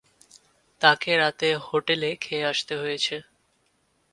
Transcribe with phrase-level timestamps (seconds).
[0.81, 3.15] তাঁকে রাতে হোটেলে খেয়ে আসতে হয়েছে।